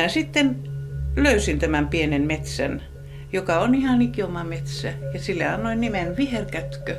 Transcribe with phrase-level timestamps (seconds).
[0.00, 0.56] minä sitten
[1.16, 2.82] löysin tämän pienen metsän,
[3.32, 4.92] joka on ihan ikioma metsä.
[5.14, 6.96] Ja sille annoin nimen Viherkätkö.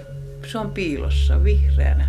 [0.48, 2.08] Se on piilossa vihreänä.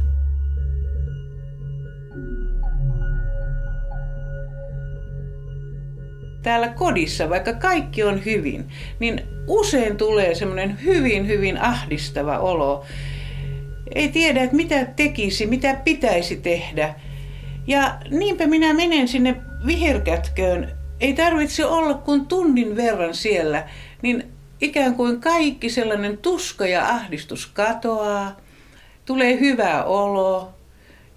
[6.42, 12.84] täällä kodissa, vaikka kaikki on hyvin, niin usein tulee semmoinen hyvin, hyvin ahdistava olo.
[13.94, 16.94] Ei tiedä, että mitä tekisi, mitä pitäisi tehdä.
[17.66, 19.36] Ja niinpä minä menen sinne
[19.66, 20.81] viherkätköön.
[21.02, 23.68] Ei tarvitse olla kuin tunnin verran siellä,
[24.02, 24.24] niin
[24.60, 28.36] ikään kuin kaikki sellainen tuska ja ahdistus katoaa.
[29.04, 30.50] Tulee hyvä olo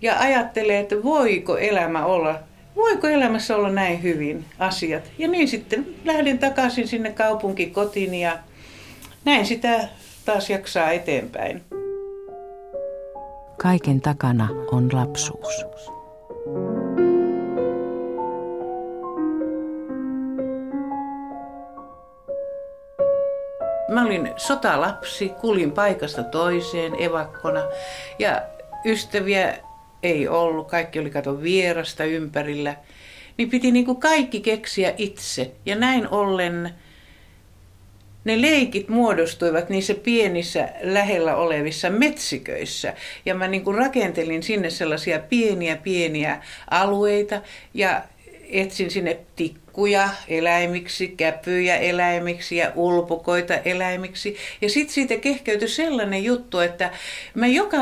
[0.02, 2.40] ja ajattelee, että voiko elämä olla
[2.76, 5.12] voiko elämässä olla näin hyvin asiat.
[5.18, 8.40] Ja niin sitten lähdin takaisin sinne kaupunkikotiin ja
[9.26, 9.90] näin sitä
[10.26, 11.64] taas jaksaa eteenpäin.
[13.58, 15.66] Kaiken takana on lapsuus.
[23.96, 27.62] Mä olin sotalapsi, kulin paikasta toiseen evakkona
[28.20, 28.42] ja
[28.86, 29.58] ystäviä
[30.04, 32.76] ei ollut, kaikki oli kato vierasta ympärillä,
[33.38, 35.52] niin piti niin kuin kaikki keksiä itse.
[35.66, 36.74] Ja näin ollen
[38.24, 42.94] ne leikit muodostuivat niissä pienissä lähellä olevissa metsiköissä.
[43.26, 47.42] Ja mä niin kuin rakentelin sinne sellaisia pieniä pieniä alueita
[47.74, 48.02] ja
[48.50, 54.38] etsin sinne tikkuja eläimiksi, käpyjä eläimiksi ja ulpukoita eläimiksi.
[54.62, 56.92] Ja sitten siitä kehkeytyi sellainen juttu, että
[57.34, 57.78] mä joka,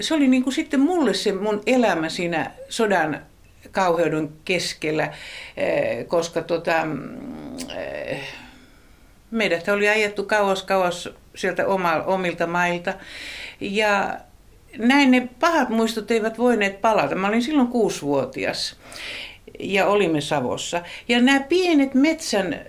[0.00, 3.22] se oli niin kuin sitten mulle se mun elämä siinä sodan
[3.72, 5.14] kauheuden keskellä,
[5.56, 6.86] eh, koska tota,
[7.76, 8.20] eh,
[9.30, 11.64] meidät oli ajettu kauas kauas sieltä
[12.06, 12.94] omilta mailta.
[13.60, 14.16] Ja
[14.78, 17.14] näin ne pahat muistot eivät voineet palata.
[17.14, 18.76] Mä olin silloin kuusivuotias
[19.60, 20.82] ja olimme Savossa.
[21.08, 22.60] Ja nämä pienet metsän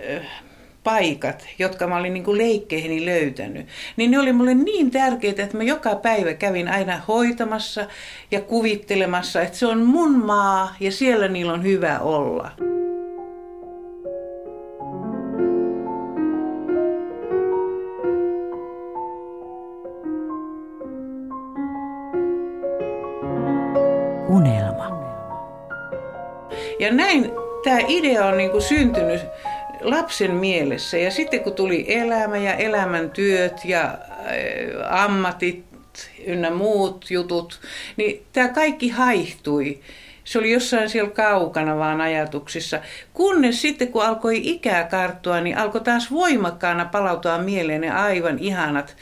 [0.84, 3.68] paikat, jotka mä olin niin kuin leikkeihini löytänyt,
[3.98, 7.88] niin ne oli mulle niin tärkeitä, että mä joka päivä kävin aina hoitamassa
[8.32, 12.52] ja kuvittelemassa, että se on mun maa ja siellä niillä on hyvä olla.
[26.88, 27.32] Ja näin
[27.64, 29.22] tämä idea on niin kuin syntynyt
[29.82, 30.98] lapsen mielessä.
[30.98, 35.66] Ja sitten kun tuli elämä ja elämäntyöt ja äh, ammatit
[36.26, 37.60] ynnä muut jutut,
[37.98, 39.80] niin tämä kaikki haihtui.
[40.24, 42.80] Se oli jossain siellä kaukana vaan ajatuksissa.
[43.14, 48.96] Kunnes sitten kun alkoi ikää karttua, niin alkoi taas voimakkaana palautua mieleen ne aivan ihanat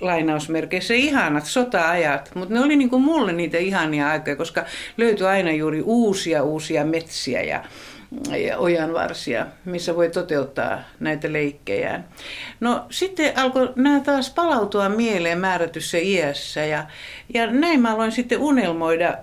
[0.00, 4.64] lainausmerkeissä ihanat sota-ajat, mutta ne oli niin kuin mulle niitä ihania aikoja, koska
[4.96, 7.64] löytyi aina juuri uusia uusia metsiä ja,
[8.38, 12.08] ja ojanvarsia, missä voi toteuttaa näitä leikkejään.
[12.60, 16.86] No sitten alkoi nämä taas palautua mieleen määrätyssä iässä ja,
[17.34, 19.18] ja näin mä aloin sitten unelmoida,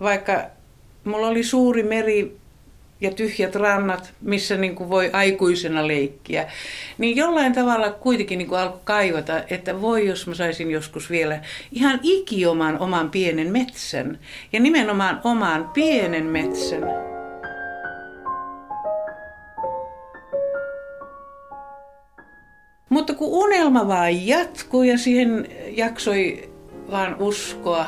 [0.00, 0.44] vaikka
[1.04, 2.36] mulla oli suuri meri
[3.00, 6.46] ja tyhjät rannat, missä niin kuin voi aikuisena leikkiä,
[6.98, 11.40] niin jollain tavalla kuitenkin niin kuin alkoi kaivata, että voi jos mä saisin joskus vielä
[11.72, 14.18] ihan ikioman oman pienen metsän
[14.52, 16.82] ja nimenomaan oman pienen metsän.
[22.88, 26.50] Mutta kun unelma vaan jatkui ja siihen jaksoi
[26.90, 27.86] vaan uskoa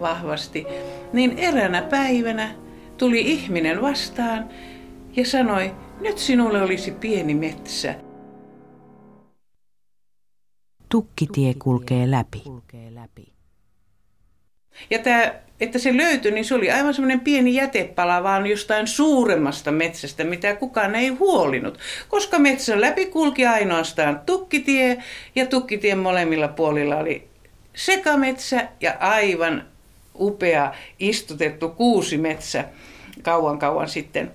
[0.00, 0.66] vahvasti,
[1.12, 2.50] niin eräänä päivänä
[3.00, 4.48] tuli ihminen vastaan
[5.16, 7.94] ja sanoi, nyt sinulle olisi pieni metsä.
[10.88, 12.42] Tukkitie kulkee läpi.
[14.90, 19.72] Ja tämä, että se löytyi, niin se oli aivan semmoinen pieni jätepala vaan jostain suuremmasta
[19.72, 21.78] metsästä, mitä kukaan ei huolinut.
[22.08, 25.02] Koska metsän läpi kulki ainoastaan tukkitie
[25.34, 27.28] ja tukkitien molemmilla puolilla oli
[27.74, 29.64] sekametsä ja aivan
[30.18, 32.64] upea istutettu kuusi metsä
[33.22, 34.32] kauan kauan sitten.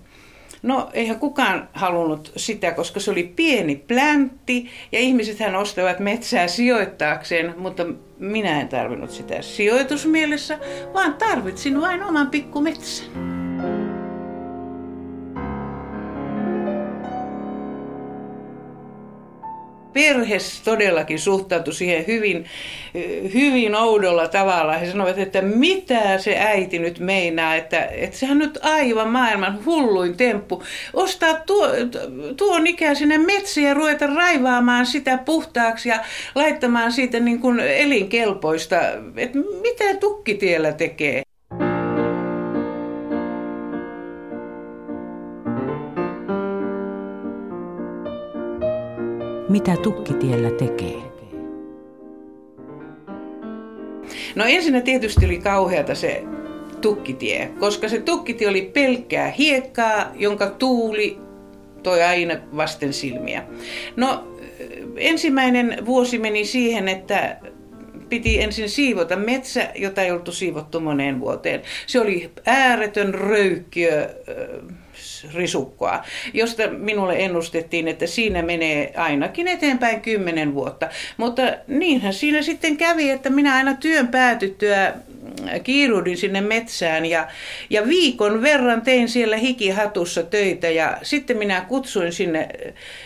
[0.63, 7.53] No eihän kukaan halunnut sitä, koska se oli pieni pläntti ja ihmisethän ostavat metsää sijoittaakseen,
[7.57, 7.85] mutta
[8.19, 10.59] minä en tarvinnut sitä sijoitusmielessä,
[10.93, 13.34] vaan tarvitsin vain oman pikkumetsän.
[19.95, 22.45] Perhe todellakin suhtautui siihen hyvin,
[23.33, 24.77] hyvin oudolla tavalla.
[24.77, 30.17] He sanoivat, että mitä se äiti nyt meinaa, että, että sehän nyt aivan maailman hulluin
[30.17, 30.63] temppu.
[30.93, 31.67] Ostaa tuo,
[32.37, 35.99] tuon ikäisenä metsiä ja ruveta raivaamaan sitä puhtaaksi ja
[36.35, 38.77] laittamaan siitä niin kuin elinkelpoista.
[39.17, 41.24] Että mitä tukkitiellä tekee?
[49.55, 50.97] Mitä tukkitiellä tekee?
[54.35, 56.23] No ensinnä tietysti oli kauheata se
[56.81, 61.17] tukkitie, koska se tukkitie oli pelkkää hiekkaa, jonka tuuli
[61.83, 63.43] toi aina vasten silmiä.
[63.95, 64.27] No
[64.95, 67.37] ensimmäinen vuosi meni siihen, että
[68.09, 71.61] piti ensin siivota metsä, jota ei oltu siivottu moneen vuoteen.
[71.87, 74.09] Se oli ääretön röykkiö
[75.33, 76.03] risukkoa,
[76.33, 80.89] josta minulle ennustettiin, että siinä menee ainakin eteenpäin kymmenen vuotta.
[81.17, 84.93] Mutta niinhän siinä sitten kävi, että minä aina työn päätyttyä
[85.63, 87.27] kiiruudin sinne metsään ja,
[87.69, 92.49] ja viikon verran tein siellä hikihatussa töitä ja sitten minä kutsuin sinne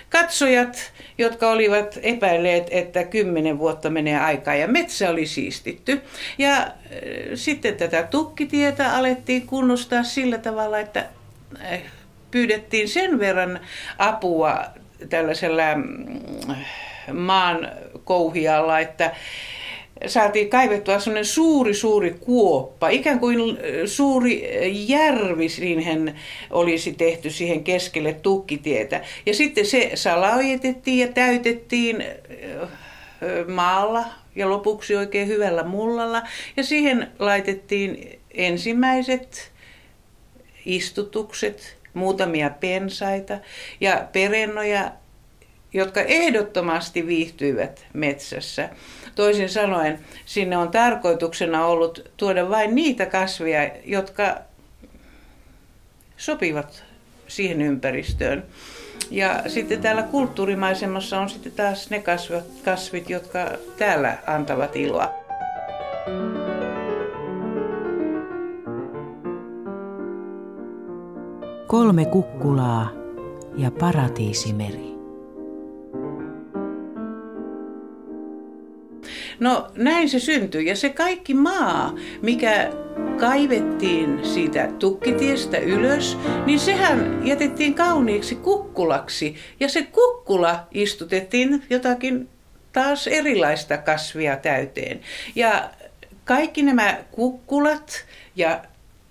[0.09, 6.01] katsojat, jotka olivat epäilleet, että kymmenen vuotta menee aikaa ja metsä oli siistitty.
[6.37, 6.69] Ja äh,
[7.35, 11.18] sitten tätä tukkitietä alettiin kunnostaa sillä tavalla, että äh,
[12.31, 13.59] pyydettiin sen verran
[13.97, 14.59] apua
[15.09, 16.19] tällaisella mm,
[17.13, 17.71] maan
[18.03, 19.15] kouhialla, että
[20.07, 24.49] saatiin kaivettua sellainen suuri, suuri kuoppa, ikään kuin suuri
[24.87, 26.15] järvi siihen
[26.49, 29.01] olisi tehty siihen keskelle tukkitietä.
[29.25, 32.03] Ja sitten se salaojetettiin ja täytettiin
[33.47, 34.05] maalla
[34.35, 36.21] ja lopuksi oikein hyvällä mullalla.
[36.57, 39.51] Ja siihen laitettiin ensimmäiset
[40.75, 43.37] istutukset, muutamia pensaita
[43.79, 44.91] ja perennoja,
[45.73, 48.69] jotka ehdottomasti viihtyivät metsässä.
[49.15, 54.37] Toisin sanoen, sinne on tarkoituksena ollut tuoda vain niitä kasveja, jotka
[56.17, 56.83] sopivat
[57.27, 58.43] siihen ympäristöön.
[59.11, 63.39] Ja sitten täällä kulttuurimaisemassa on sitten taas ne kasvit, kasvit jotka
[63.77, 65.13] täällä antavat iloa.
[71.69, 72.91] Kolme kukkulaa
[73.57, 74.95] ja paratiisimeri.
[79.39, 82.71] No näin se syntyi ja se kaikki maa, mikä
[83.19, 89.35] kaivettiin siitä tukkitiestä ylös, niin sehän jätettiin kauniiksi kukkulaksi.
[89.59, 92.29] Ja se kukkula istutettiin jotakin
[92.73, 94.99] taas erilaista kasvia täyteen.
[95.35, 95.69] Ja
[96.25, 98.05] kaikki nämä kukkulat
[98.35, 98.61] ja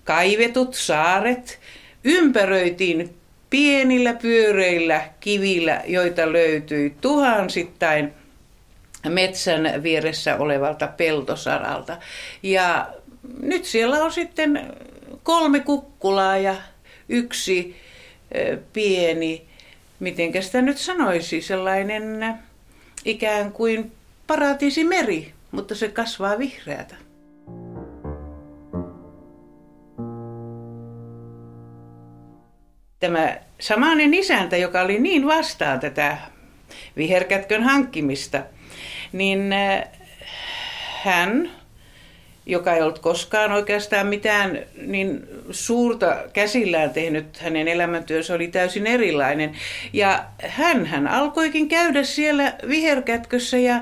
[0.03, 1.59] kaivetut saaret
[2.03, 3.15] ympäröitiin
[3.49, 8.13] pienillä pyöreillä kivillä, joita löytyi tuhansittain
[9.09, 11.97] metsän vieressä olevalta peltosaralta.
[12.43, 12.89] Ja
[13.41, 14.73] nyt siellä on sitten
[15.23, 16.55] kolme kukkulaa ja
[17.09, 17.75] yksi
[18.73, 19.45] pieni,
[19.99, 22.33] miten sitä nyt sanoisi, sellainen
[23.05, 23.91] ikään kuin
[24.27, 26.95] paratiisimeri, mutta se kasvaa vihreätä.
[32.99, 36.17] Tämä samainen isäntä, joka oli niin vastaan tätä
[36.97, 38.43] viherkätkön hankkimista–
[39.11, 39.83] niin äh,
[41.03, 41.51] hän,
[42.45, 49.55] joka ei ollut koskaan oikeastaan mitään niin suurta käsillään tehnyt, hänen elämäntyönsä oli täysin erilainen.
[49.93, 53.81] Ja hän, hän alkoikin käydä siellä viherkätkössä ja,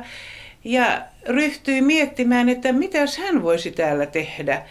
[0.64, 4.62] ja ryhtyi miettimään, että mitäs hän voisi täällä tehdä.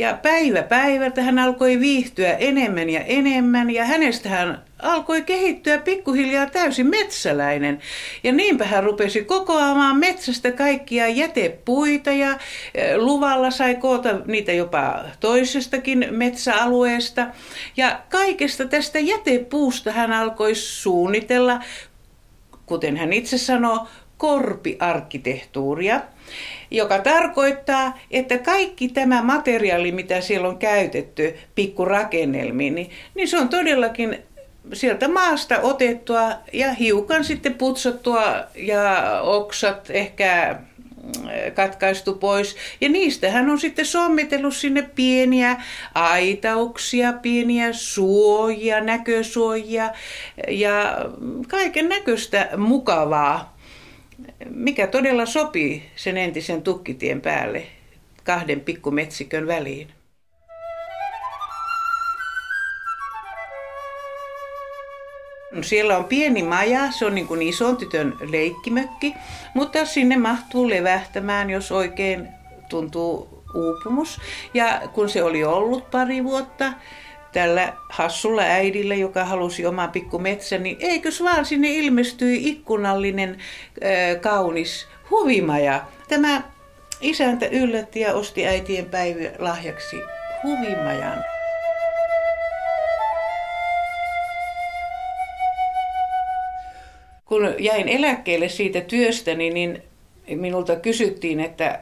[0.00, 6.46] Ja päivä päivältä hän alkoi viihtyä enemmän ja enemmän ja hänestä hän alkoi kehittyä pikkuhiljaa
[6.46, 7.80] täysin metsäläinen.
[8.24, 12.38] Ja niinpä hän rupesi kokoamaan metsästä kaikkia jätepuita ja
[12.74, 17.26] e, luvalla sai koota niitä jopa toisestakin metsäalueesta.
[17.76, 21.60] Ja kaikesta tästä jätepuusta hän alkoi suunnitella,
[22.66, 23.86] kuten hän itse sanoo,
[24.20, 26.00] korpiarkkitehtuuria
[26.70, 33.48] joka tarkoittaa, että kaikki tämä materiaali, mitä siellä on käytetty pikkurakennelmiin, niin, niin se on
[33.48, 34.18] todellakin
[34.72, 38.22] sieltä maasta otettua ja hiukan sitten putsattua
[38.56, 40.58] ja oksat ehkä
[40.96, 42.56] mm, katkaistu pois.
[42.80, 45.62] Ja niistä hän on sitten sommitellut sinne pieniä
[45.94, 49.90] aitauksia, pieniä suojia, näkösuojia
[50.48, 50.98] ja
[51.48, 53.59] kaiken näköistä mukavaa
[54.50, 57.66] mikä todella sopii sen entisen tukkitien päälle
[58.24, 59.88] kahden pikkumetsikön väliin.
[65.52, 69.14] No siellä on pieni maja, se on niin kuin ison tytön leikkimökki,
[69.54, 72.28] mutta sinne mahtuu levähtämään, jos oikein
[72.68, 74.20] tuntuu uupumus.
[74.54, 76.72] Ja kun se oli ollut pari vuotta,
[77.32, 83.38] tällä hassulla äidillä, joka halusi oma pikku metsä, niin eikös vaan sinne ilmestyi ikkunallinen
[84.20, 85.84] kaunis huvimaja.
[86.08, 86.42] Tämä
[87.00, 89.96] isäntä yllätti ja osti äitien päivä lahjaksi
[90.42, 91.24] huvimajan.
[97.30, 99.82] kun jäin eläkkeelle siitä työstäni, niin
[100.34, 101.80] minulta kysyttiin, että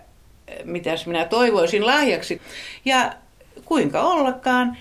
[0.64, 2.40] mitäs minä toivoisin lahjaksi.
[2.84, 3.12] Ja
[3.64, 4.76] kuinka ollakaan,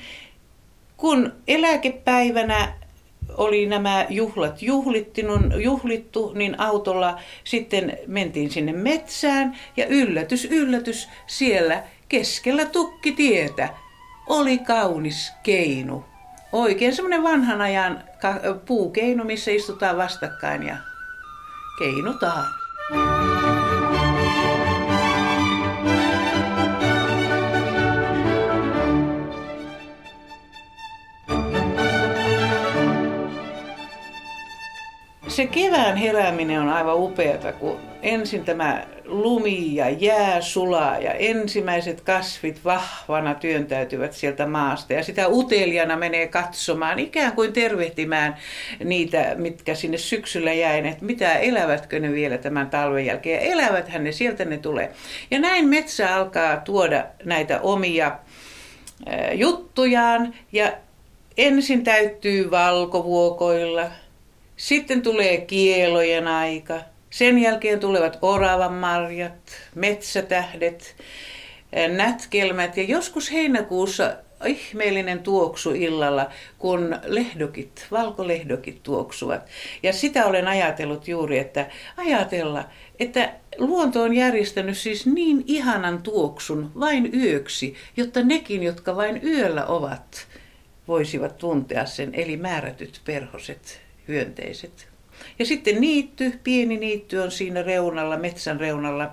[0.98, 2.74] kun eläkepäivänä
[3.38, 4.62] oli nämä juhlat
[5.58, 13.70] juhlittu, niin autolla sitten mentiin sinne metsään ja yllätys, yllätys, siellä keskellä tukkitietä
[14.27, 16.06] oli kaunis keinu.
[16.51, 18.04] Oikein semmoinen vanhan ajan
[18.66, 20.77] puukeinu, missä istutaan vastakkain ja
[21.80, 22.46] keinutaan.
[35.38, 42.01] Se kevään herääminen on aivan upeata, kun ensin tämä lumi ja jää sulaa ja ensimmäiset
[42.01, 44.94] kasvit vahvana työntäytyvät sieltä maasta.
[44.94, 48.38] Ja sitä uteliana menee katsomaan, ikään kuin tervehtimään
[48.84, 53.46] niitä, mitkä sinne syksyllä jäin, että mitä elävätkö ne vielä tämän talven jälkeen?
[53.46, 54.91] Ja eläväthän ne, sieltä ne tulee.
[55.32, 58.20] Ja näin metsä alkaa tuoda näitä omia
[59.34, 60.34] juttujaan.
[60.51, 60.72] Ja
[61.38, 63.86] ensin täyttyy valkovuokoilla–
[64.58, 66.80] sitten tulee kielojen aika.
[67.10, 70.96] Sen jälkeen tulevat oravan marjat, metsätähdet,
[71.96, 79.42] nätkelmät ja joskus heinäkuussa ihmeellinen tuoksu illalla, kun lehdokit, valkolehdokit tuoksuvat.
[79.84, 82.64] Ja sitä olen ajatellut juuri, että ajatella,
[83.00, 89.66] että luonto on järjestänyt siis niin ihanan tuoksun vain yöksi, jotta nekin, jotka vain yöllä
[89.66, 90.28] ovat,
[90.88, 94.88] voisivat tuntea sen, eli määrätyt perhoset hyönteiset.
[95.40, 99.12] Ja sitten niitty, pieni niitty on siinä reunalla, metsän reunalla,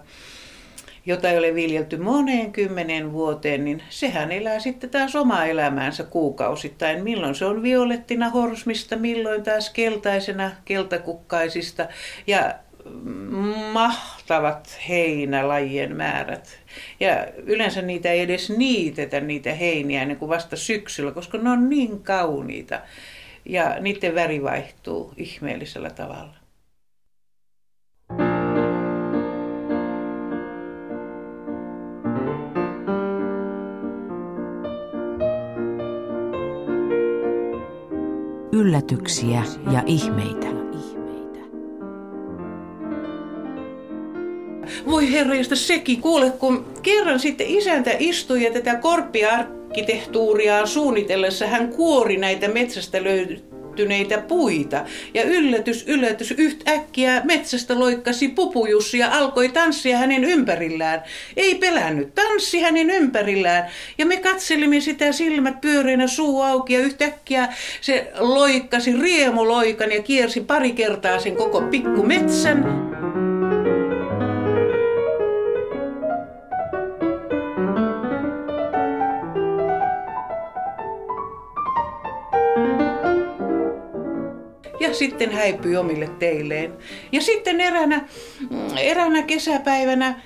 [1.07, 7.05] jota ei ole viljelty moneen kymmenen vuoteen, niin sehän elää sitten taas omaa elämäänsä kuukausittain.
[7.05, 11.89] Milloin se on violettina horsmista, milloin taas keltaisena keltakukkaisista
[12.27, 12.55] ja
[13.73, 16.59] mahtavat heinälajien määrät.
[17.01, 21.69] Ja yleensä niitä ei edes niitetä, niitä heiniä, ennen kuin vasta syksyllä, koska ne on
[21.69, 22.81] niin kauniita
[23.45, 26.35] ja niiden väri vaihtuu ihmeellisellä tavalla.
[38.53, 40.47] Yllätyksiä ja ihmeitä.
[44.87, 51.47] Voi herra, josta sekin kuule, kun kerran sitten isäntä istui ja tätä korppia arkkitehtuuriaan suunnitellessa
[51.47, 54.85] hän kuori näitä metsästä löytyneitä puita.
[55.15, 61.03] Ja yllätys, yllätys, yhtäkkiä metsästä loikkasi pupujussi ja alkoi tanssia hänen ympärillään.
[61.37, 63.67] Ei pelännyt, tanssi hänen ympärillään.
[63.99, 67.49] Ja me katselimme sitä silmät pyöreinä suu auki ja yhtäkkiä
[67.81, 72.65] se loikkasi riemuloikan ja kiersi pari kertaa sen koko pikkumetsän.
[84.95, 86.73] Sitten häipyi omille teilleen.
[87.13, 88.09] Ja sitten eräänä,
[88.77, 90.21] eräänä kesäpäivänä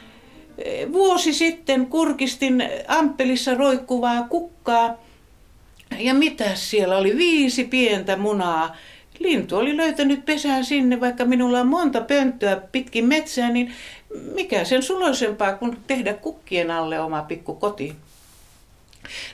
[0.59, 4.95] eh, vuosi sitten kurkistin Amppelissa roikkuvaa kukkaa.
[5.99, 7.17] Ja mitä siellä oli?
[7.17, 8.77] Viisi pientä munaa.
[9.19, 13.73] Lintu oli löytänyt pesään sinne, vaikka minulla on monta pönttöä pitkin metsää, niin
[14.35, 17.97] mikä sen suloisempaa kuin tehdä kukkien alle oma pikku koti.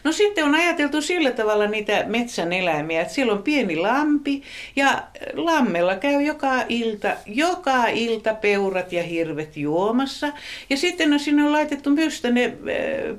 [0.04, 4.42] No sitten on ajateltu sillä tavalla niitä metsän eläimiä, että siellä on pieni lampi
[4.76, 5.02] ja
[5.32, 10.32] lammella käy joka ilta, joka ilta peurat ja hirvet juomassa.
[10.70, 12.52] Ja sitten on sinne on laitettu myös tänne äh,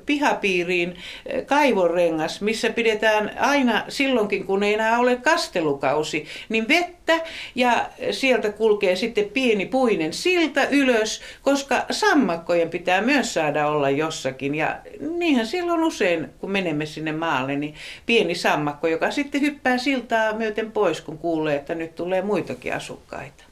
[0.06, 7.20] pihapiiriin äh, kaivorengas, missä pidetään aina silloinkin, kun ei enää ole kastelukausi, niin vettä
[7.54, 14.54] ja sieltä kulkee sitten pieni puinen silta ylös, koska sammakkojen pitää myös saada olla jossakin.
[14.54, 17.74] Ja niinhän siellä on usein, kun menemme sinne maalle, niin
[18.06, 23.44] pieni sammakko, joka sitten hyppää siltaa myöten pois, kun kuulee, että nyt tulee muitakin asukkaita.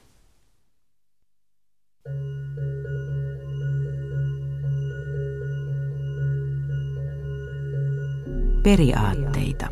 [8.63, 9.67] Periaatteita.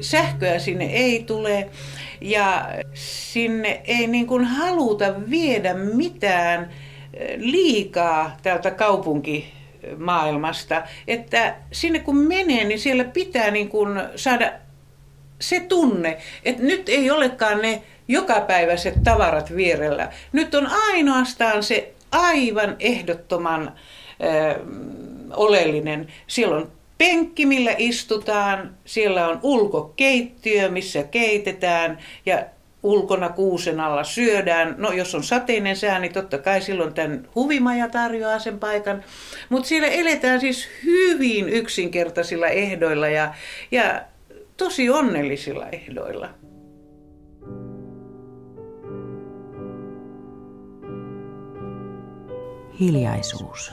[0.00, 1.70] Sähköä sinne ei tule
[2.20, 6.70] ja sinne ei niin kuin haluta viedä mitään
[7.36, 9.55] liikaa täältä kaupunki
[9.96, 14.52] maailmasta, että sinne kun menee, niin siellä pitää niin kuin saada
[15.40, 20.12] se tunne, että nyt ei olekaan ne jokapäiväiset tavarat vierellä.
[20.32, 23.72] Nyt on ainoastaan se aivan ehdottoman
[24.22, 24.60] ö,
[25.36, 26.06] oleellinen.
[26.26, 32.44] Siellä on penkki, millä istutaan, siellä on ulkokeittiö, missä keitetään ja
[32.86, 34.74] ulkona kuusen alla syödään.
[34.78, 39.04] No jos on sateinen sää, niin totta kai silloin tämän huvimaja tarjoaa sen paikan.
[39.48, 43.34] Mutta siellä eletään siis hyvin yksinkertaisilla ehdoilla ja,
[43.70, 44.02] ja
[44.56, 46.28] tosi onnellisilla ehdoilla.
[52.80, 53.72] Hiljaisuus.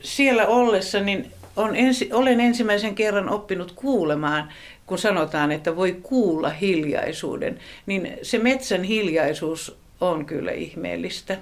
[0.00, 4.52] Siellä ollessa niin on ensi, olen ensimmäisen kerran oppinut kuulemaan,
[4.86, 11.38] kun sanotaan, että voi kuulla hiljaisuuden, niin se metsän hiljaisuus on kyllä ihmeellistä,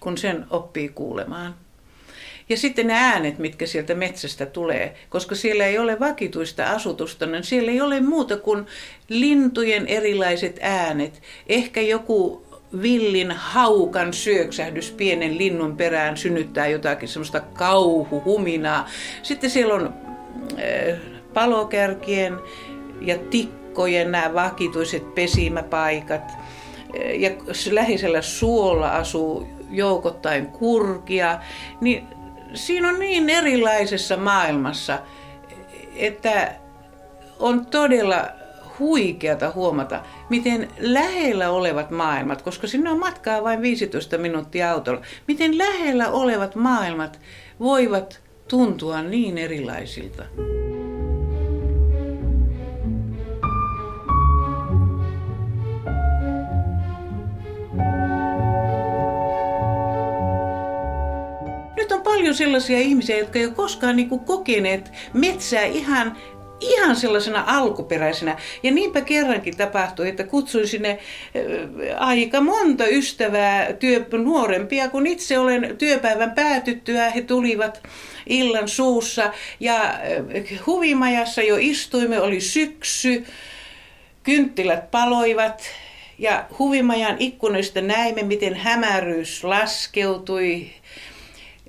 [0.00, 1.54] kun sen oppii kuulemaan.
[2.48, 7.44] Ja sitten ne äänet, mitkä sieltä metsästä tulee, koska siellä ei ole vakituista asutusta, niin
[7.44, 8.66] siellä ei ole muuta kuin
[9.08, 11.22] lintujen erilaiset äänet.
[11.46, 12.45] Ehkä joku
[12.82, 18.88] villin haukan syöksähdys pienen linnun perään synnyttää jotakin semmoista kauhuhuminaa.
[19.22, 19.94] Sitten siellä on
[20.52, 20.98] äh,
[21.34, 22.38] palokärkien
[23.00, 26.30] ja tikkojen nämä vakituiset pesimäpaikat.
[26.30, 27.30] Äh, ja
[27.70, 31.40] lähisellä suolla asuu joukottain kurkia.
[31.80, 32.04] Niin
[32.54, 34.98] siinä on niin erilaisessa maailmassa,
[35.96, 36.54] että
[37.38, 38.28] on todella
[38.78, 45.58] huikeata huomata, miten lähellä olevat maailmat, koska sinne on matkaa vain 15 minuuttia autolla, miten
[45.58, 47.20] lähellä olevat maailmat
[47.60, 50.24] voivat tuntua niin erilaisilta.
[61.76, 66.16] Nyt on paljon sellaisia ihmisiä, jotka ei ole koskaan niin kokeneet metsää ihan
[66.60, 68.36] ihan sellaisena alkuperäisenä.
[68.62, 70.98] Ja niinpä kerrankin tapahtui, että kutsuin sinne
[71.96, 77.10] aika monta ystävää, työ, nuorempia kun itse olen työpäivän päätyttyä.
[77.10, 77.82] He tulivat
[78.26, 79.94] illan suussa ja
[80.66, 83.24] huvimajassa jo istuimme, oli syksy,
[84.22, 85.62] kynttilät paloivat
[86.18, 90.70] ja huvimajan ikkunoista näimme, miten hämäryys laskeutui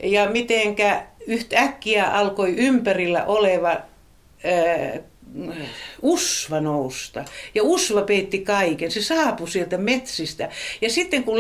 [0.04, 3.78] ja mitenkä yhtäkkiä alkoi ympärillä oleva
[4.47, 4.99] äh,
[6.01, 7.25] usva nousta.
[7.55, 8.91] Ja usva peitti kaiken.
[8.91, 10.49] Se saapui sieltä metsistä.
[10.81, 11.38] Ja sitten kun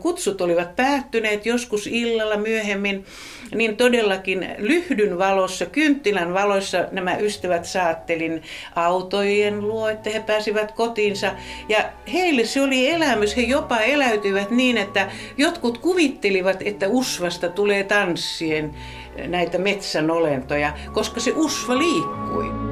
[0.00, 3.04] kutsut olivat päättyneet joskus illalla myöhemmin,
[3.54, 8.42] niin todellakin lyhdyn valossa, kynttilän valoissa nämä ystävät saattelin
[8.74, 11.32] autojen luo, että he pääsivät kotiinsa.
[11.68, 13.36] Ja heille se oli elämys.
[13.36, 18.74] He jopa eläytyivät niin, että jotkut kuvittelivat, että usvasta tulee tanssien
[19.26, 22.66] näitä metsän olentoja, koska se usva liikkui.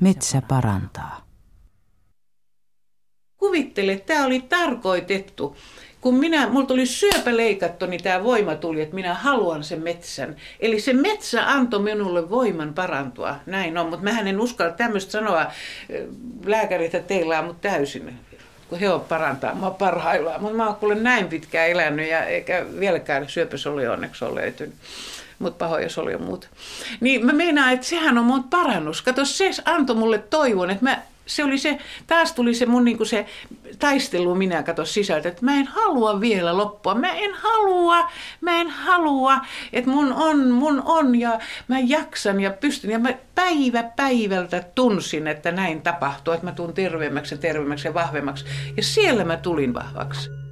[0.00, 1.28] Metsä parantaa.
[3.36, 5.56] Kuvittele, tämä oli tarkoitettu.
[6.00, 10.36] Kun minä, multa oli syöpä leikattu, niin tämä voima tuli, että minä haluan sen metsän.
[10.60, 13.36] Eli se metsä antoi minulle voiman parantua.
[13.46, 15.46] Näin on, mutta mä en uskalla tämmöistä sanoa.
[16.44, 18.18] Lääkärit teillä on mut täysin
[18.68, 20.40] kun he on parantaa mua parhaillaan.
[20.40, 24.74] Mutta mä oon kuule näin pitkään elänyt ja eikä vieläkään syöpäsoli onneksi ole löytynyt
[25.38, 26.50] mutta pahoja oli jo muut.
[27.00, 29.02] Niin mä meinaan, että sehän on mun parannus.
[29.02, 33.04] Kato, se antoi mulle toivon, että mä se oli se, taas tuli se mun niinku
[33.04, 33.26] se
[33.78, 38.70] taistelu minä kato sisältä, että mä en halua vielä loppua, mä en halua, mä en
[38.70, 39.36] halua,
[39.72, 45.26] että mun on, mun on ja mä jaksan ja pystyn ja mä päivä päivältä tunsin,
[45.26, 48.44] että näin tapahtuu, että mä tuun terveemmäksi ja terveemmäksi ja vahvemmaksi
[48.76, 50.47] ja siellä mä tulin vahvaksi.